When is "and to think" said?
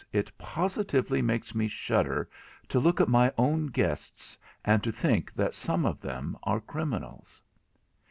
4.65-5.31